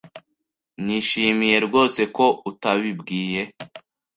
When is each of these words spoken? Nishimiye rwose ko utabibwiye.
Nishimiye 0.83 1.57
rwose 1.65 2.01
ko 2.15 2.25
utabibwiye. 2.49 3.41